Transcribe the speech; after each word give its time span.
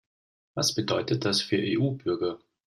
Was 0.55 0.73
bedeutet 0.73 1.25
das 1.25 1.43
für 1.43 1.57
EU-Bürger? 1.59 2.39